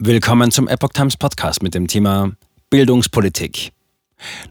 [0.00, 2.30] Willkommen zum Epoch Times Podcast mit dem Thema
[2.70, 3.72] Bildungspolitik.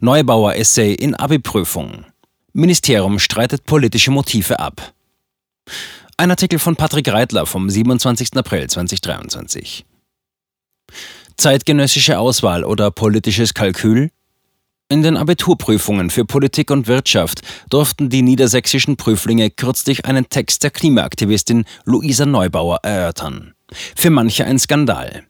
[0.00, 2.04] Neubauer Essay in Abi-Prüfung.
[2.52, 4.92] Ministerium streitet politische Motive ab.
[6.16, 8.36] Ein Artikel von Patrick Reitler vom 27.
[8.36, 9.86] April 2023.
[11.36, 14.10] Zeitgenössische Auswahl oder politisches Kalkül?
[14.88, 20.72] In den Abiturprüfungen für Politik und Wirtschaft durften die niedersächsischen Prüflinge kürzlich einen Text der
[20.72, 23.54] Klimaaktivistin Luisa Neubauer erörtern.
[23.94, 25.22] Für manche ein Skandal.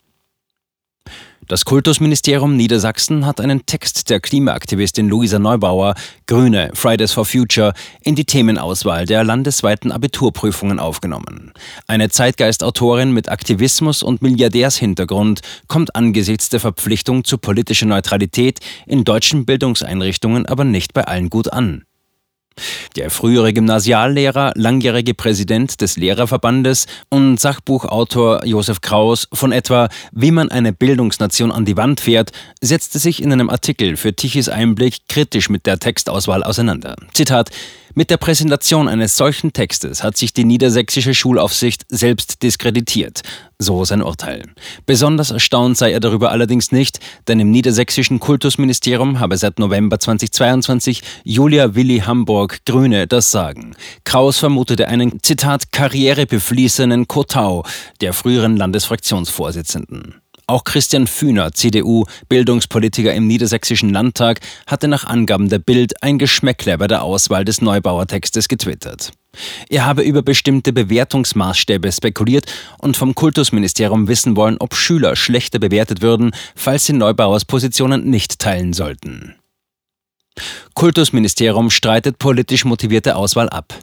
[1.49, 5.95] Das Kultusministerium Niedersachsen hat einen Text der Klimaaktivistin Luisa Neubauer,
[6.27, 11.53] Grüne, Fridays for Future, in die Themenauswahl der landesweiten Abiturprüfungen aufgenommen.
[11.87, 19.47] Eine Zeitgeistautorin mit Aktivismus und Milliardärshintergrund kommt angesichts der Verpflichtung zu politischer Neutralität in deutschen
[19.47, 21.86] Bildungseinrichtungen aber nicht bei allen gut an.
[22.97, 30.51] Der frühere Gymnasiallehrer, langjährige Präsident des Lehrerverbandes und Sachbuchautor Josef Kraus von etwa Wie man
[30.51, 35.51] eine Bildungsnation an die Wand fährt, setzte sich in einem Artikel für Tichys Einblick kritisch
[35.51, 36.97] mit der Textauswahl auseinander.
[37.13, 37.51] Zitat
[37.97, 43.23] mit der Präsentation eines solchen Textes hat sich die niedersächsische Schulaufsicht selbst diskreditiert,
[43.59, 44.43] so sein Urteil.
[44.85, 51.01] Besonders erstaunt sei er darüber allerdings nicht, denn im niedersächsischen Kultusministerium habe seit November 2022
[51.25, 53.75] Julia Willi Hamburg Grüne das Sagen.
[54.05, 57.65] Kraus vermutete einen, Zitat, karrierebefließenen Kotau
[58.03, 60.21] der früheren Landesfraktionsvorsitzenden.
[60.49, 66.79] Auch Christian Fühner, CDU, Bildungspolitiker im Niedersächsischen Landtag, hatte nach Angaben der Bild ein Geschmäckle
[66.79, 69.11] bei der Auswahl des Neubauer-Textes getwittert.
[69.69, 72.47] Er habe über bestimmte Bewertungsmaßstäbe spekuliert
[72.79, 78.39] und vom Kultusministerium wissen wollen, ob Schüler schlechter bewertet würden, falls sie Neubauers Positionen nicht
[78.39, 79.35] teilen sollten.
[80.75, 83.75] Kultusministerium streitet politisch motivierte Auswahl ab.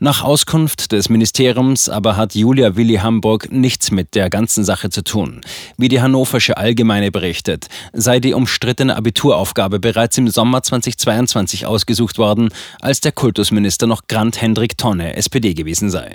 [0.00, 5.02] Nach Auskunft des Ministeriums aber hat Julia Willi Hamburg nichts mit der ganzen Sache zu
[5.02, 5.40] tun.
[5.76, 12.50] Wie die Hannoversche Allgemeine berichtet, sei die umstrittene Abituraufgabe bereits im Sommer 2022 ausgesucht worden,
[12.80, 16.14] als der Kultusminister noch Grant Hendrik Tonne, SPD gewesen sei.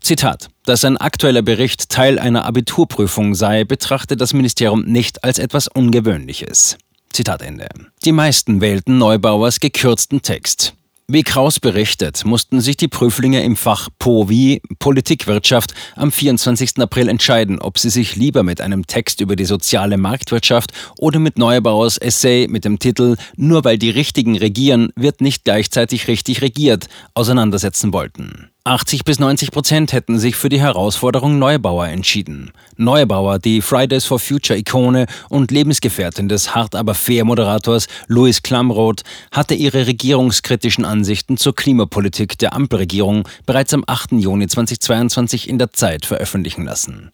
[0.00, 0.48] Zitat.
[0.64, 6.76] Dass ein aktueller Bericht Teil einer Abiturprüfung sei, betrachtet das Ministerium nicht als etwas Ungewöhnliches.
[7.12, 7.68] Zitat Ende.
[8.04, 10.74] Die meisten wählten Neubauers gekürzten Text.
[11.14, 16.78] Wie Kraus berichtet, mussten sich die Prüflinge im Fach POVI Politikwirtschaft am 24.
[16.78, 21.36] April entscheiden, ob sie sich lieber mit einem Text über die soziale Marktwirtschaft oder mit
[21.36, 26.86] Neubauers Essay mit dem Titel Nur weil die Richtigen regieren, wird nicht gleichzeitig richtig regiert
[27.12, 28.48] auseinandersetzen wollten.
[28.64, 32.52] 80 bis 90 Prozent hätten sich für die Herausforderung Neubauer entschieden.
[32.76, 39.02] Neubauer, die Fridays for Future Ikone und Lebensgefährtin des hart aber fair Moderators Louis Klamroth,
[39.32, 44.12] hatte ihre regierungskritischen Ansichten zur Klimapolitik der Ampelregierung bereits am 8.
[44.12, 47.10] Juni 2022 in der Zeit veröffentlichen lassen.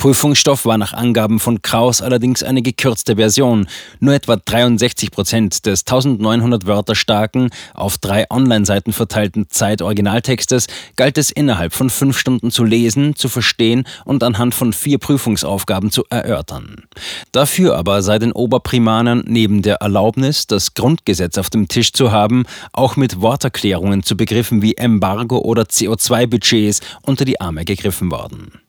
[0.00, 3.66] Prüfungsstoff war nach Angaben von Kraus allerdings eine gekürzte Version.
[3.98, 11.30] Nur etwa 63 Prozent des 1900 Wörter starken, auf drei Online-Seiten verteilten Zeit-Originaltextes galt es
[11.30, 16.84] innerhalb von fünf Stunden zu lesen, zu verstehen und anhand von vier Prüfungsaufgaben zu erörtern.
[17.32, 22.44] Dafür aber sei den Oberprimanern neben der Erlaubnis, das Grundgesetz auf dem Tisch zu haben,
[22.72, 28.62] auch mit Worterklärungen zu Begriffen wie Embargo oder CO2-Budgets unter die Arme gegriffen worden.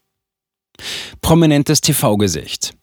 [1.21, 2.73] Prominentes TV-Gesicht.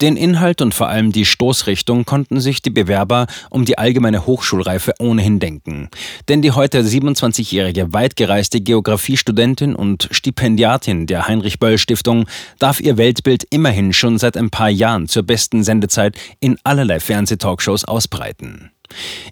[0.00, 4.94] Den Inhalt und vor allem die Stoßrichtung konnten sich die Bewerber um die allgemeine Hochschulreife
[4.98, 5.90] ohnehin denken.
[6.28, 12.26] Denn die heute 27-jährige weitgereiste Geografiestudentin und Stipendiatin der Heinrich-Böll-Stiftung
[12.58, 17.84] darf ihr Weltbild immerhin schon seit ein paar Jahren zur besten Sendezeit in allerlei Fernsehtalkshows
[17.84, 18.70] ausbreiten.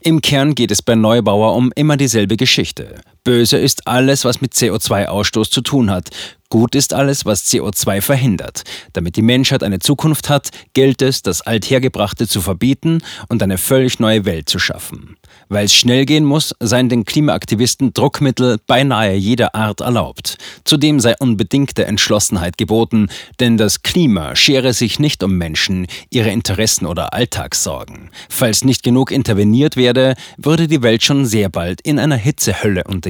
[0.03, 3.01] Im Kern geht es bei Neubauer um immer dieselbe Geschichte.
[3.25, 6.11] Böse ist alles, was mit CO2-Ausstoß zu tun hat.
[6.53, 8.65] Gut ist alles, was CO2 verhindert.
[8.93, 14.01] Damit die Menschheit eine Zukunft hat, gilt es, das Althergebrachte zu verbieten und eine völlig
[14.01, 15.17] neue Welt zu schaffen.
[15.49, 20.39] Weil es schnell gehen muss, seien den Klimaaktivisten Druckmittel beinahe jeder Art erlaubt.
[20.65, 26.87] Zudem sei unbedingte Entschlossenheit geboten, denn das Klima schere sich nicht um Menschen, ihre Interessen
[26.87, 28.11] oder Alltagssorgen.
[28.29, 33.10] Falls nicht genug interveniert werde, würde die Welt schon sehr bald in einer Hitzehölle untergehen.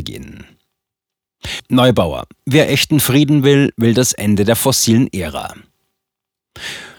[1.69, 2.27] Neubauer.
[2.45, 5.55] Wer echten Frieden will, will das Ende der fossilen Ära.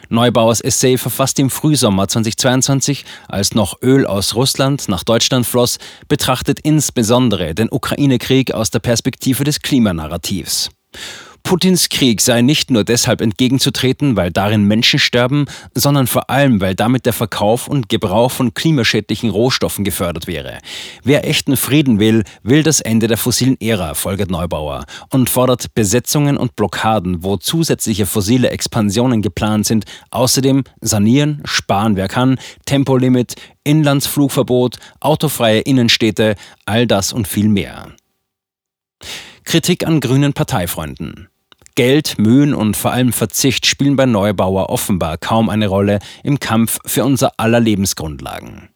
[0.10, 5.78] Neubauers Essay verfasst im Frühsommer 2022, als noch Öl aus Russland nach Deutschland floss,
[6.10, 10.70] betrachtet insbesondere den Ukraine-Krieg aus der Perspektive des Klimanarrativs.
[11.44, 16.76] Putins Krieg sei nicht nur deshalb entgegenzutreten, weil darin Menschen sterben, sondern vor allem, weil
[16.76, 20.60] damit der Verkauf und Gebrauch von klimaschädlichen Rohstoffen gefördert wäre.
[21.04, 26.38] Wer echten Frieden will, will das Ende der fossilen Ära, folgert Neubauer, und fordert Besetzungen
[26.38, 34.78] und Blockaden, wo zusätzliche fossile Expansionen geplant sind, außerdem sanieren, sparen wer kann, Tempolimit, Inlandsflugverbot,
[35.00, 36.36] autofreie Innenstädte,
[36.66, 37.88] all das und viel mehr.
[39.44, 41.28] Kritik an grünen Parteifreunden.
[41.76, 46.80] Geld, Mühen und vor allem Verzicht spielen bei Neubauer offenbar kaum eine Rolle im Kampf
[46.86, 48.70] für unser aller Lebensgrundlagen.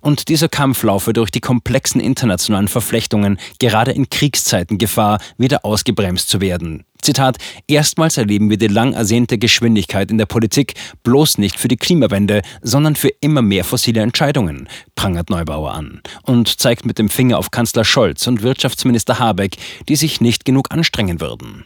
[0.00, 6.28] Und dieser Kampf laufe durch die komplexen internationalen Verflechtungen gerade in Kriegszeiten Gefahr, wieder ausgebremst
[6.28, 6.84] zu werden.
[7.00, 11.76] Zitat, erstmals erleben wir die lang ersehnte Geschwindigkeit in der Politik, bloß nicht für die
[11.76, 17.38] Klimawende, sondern für immer mehr fossile Entscheidungen, prangert Neubauer an und zeigt mit dem Finger
[17.38, 19.56] auf Kanzler Scholz und Wirtschaftsminister Habeck,
[19.88, 21.64] die sich nicht genug anstrengen würden.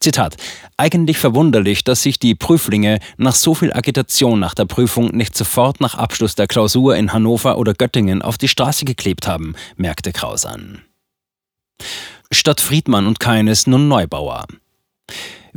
[0.00, 0.36] Zitat.
[0.76, 5.80] Eigentlich verwunderlich, dass sich die Prüflinge nach so viel Agitation nach der Prüfung nicht sofort
[5.80, 10.46] nach Abschluss der Klausur in Hannover oder Göttingen auf die Straße geklebt haben, merkte Kraus
[10.46, 10.82] an.
[12.30, 14.46] Statt Friedmann und Keines nun Neubauer.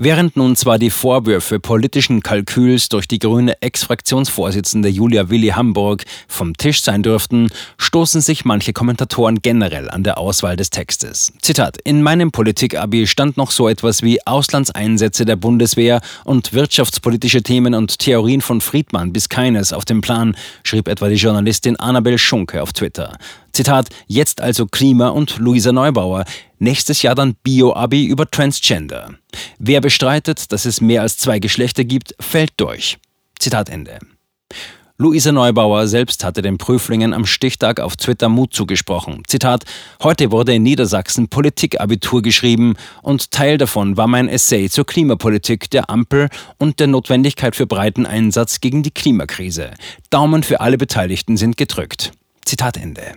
[0.04, 6.58] Während nun zwar die Vorwürfe politischen Kalküls durch die grüne Ex-Fraktionsvorsitzende Julia Willi Hamburg vom
[6.58, 11.32] Tisch sein dürften, stoßen sich manche Kommentatoren generell an der Auswahl des Textes.
[11.44, 17.76] Zitat: In meinem Politik-Abi stand noch so etwas wie Auslandseinsätze der Bundeswehr und wirtschaftspolitische Themen
[17.76, 22.64] und Theorien von Friedmann bis keines auf dem Plan, schrieb etwa die Journalistin Annabel Schunke
[22.64, 23.20] auf Twitter.
[23.54, 26.26] Zitat, jetzt also Klima und Luisa Neubauer.
[26.60, 29.16] Nächstes Jahr dann Bio-Abi über Transgender.
[29.60, 32.98] Wer bestreitet, dass es mehr als zwei Geschlechter gibt, fällt durch.
[33.40, 34.00] Zitat Ende.
[35.02, 39.24] Luisa Neubauer selbst hatte den Prüflingen am Stichtag auf Twitter Mut zugesprochen.
[39.26, 39.64] Zitat:
[40.04, 45.90] Heute wurde in Niedersachsen Politikabitur geschrieben und Teil davon war mein Essay zur Klimapolitik der
[45.90, 49.72] Ampel und der Notwendigkeit für breiten Einsatz gegen die Klimakrise.
[50.12, 52.12] Daumen für alle Beteiligten sind gedrückt.
[52.46, 53.16] Zitat Ende.